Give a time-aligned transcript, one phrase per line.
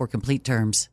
[0.07, 0.89] complete terms.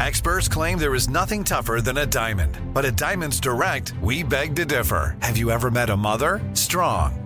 [0.00, 2.58] Experts claim there is nothing tougher than a diamond.
[2.74, 5.16] But at Diamonds Direct, we beg to differ.
[5.22, 6.40] Have you ever met a mother?
[6.54, 7.21] Strong,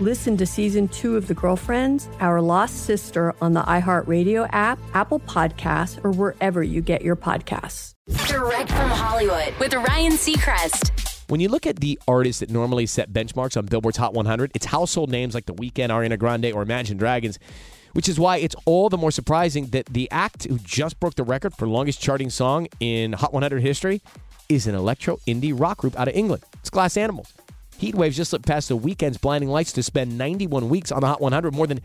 [0.00, 5.20] Listen to season two of The Girlfriends, Our Lost Sister on the iHeartRadio app, Apple
[5.20, 7.94] Podcasts, or wherever you get your podcasts.
[8.26, 11.28] Direct from Hollywood with Ryan Seacrest.
[11.28, 14.66] When you look at the artists that normally set benchmarks on Billboard's Hot 100, it's
[14.66, 17.38] household names like The Weeknd, Ariana Grande, or Imagine Dragons,
[17.92, 21.22] which is why it's all the more surprising that the act who just broke the
[21.22, 24.02] record for longest charting song in Hot 100 history
[24.48, 26.42] is an electro indie rock group out of England.
[26.58, 27.32] It's Glass Animals.
[27.80, 31.20] Heatwaves just slipped past the Weeknd's Blinding Lights to spend 91 weeks on the Hot
[31.20, 31.80] 100, more than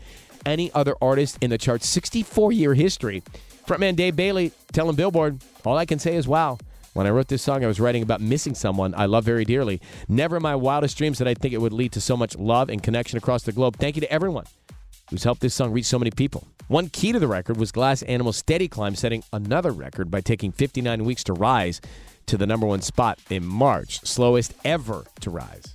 [0.46, 3.22] any other artist in the chart's 64 year history.
[3.66, 6.58] Frontman Dave Bayley telling Billboard, All I can say is wow.
[6.92, 9.80] When I wrote this song, I was writing about missing someone I love very dearly.
[10.08, 12.68] Never in my wildest dreams did I think it would lead to so much love
[12.68, 13.76] and connection across the globe.
[13.76, 14.44] Thank you to everyone
[15.08, 16.46] who's helped this song reach so many people.
[16.66, 20.52] One key to the record was Glass Animal's steady climb, setting another record by taking
[20.52, 21.80] 59 weeks to rise
[22.26, 25.74] to the number one spot in March, slowest ever to rise.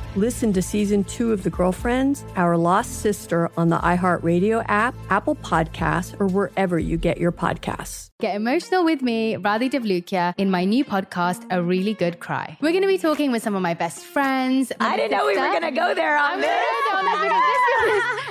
[0.17, 5.35] Listen to season two of The Girlfriends, Our Lost Sister on the iHeartRadio app, Apple
[5.37, 8.09] Podcasts, or wherever you get your podcasts.
[8.19, 12.57] Get emotional with me, Radhi Devlukia, in my new podcast, A Really Good Cry.
[12.59, 14.73] We're going to be talking with some of my best friends.
[14.81, 16.61] I didn't know we were going to go there on I'm this.
[16.91, 18.30] gonna go there because this is